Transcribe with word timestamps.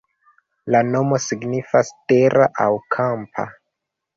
La 0.75 0.79
nomo 0.95 1.19
signifas 1.27 1.93
tera 2.13 2.51
aŭ 2.67 2.71
kampa. 2.97 3.47